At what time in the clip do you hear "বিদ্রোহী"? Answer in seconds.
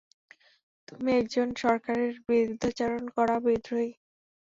3.45-3.91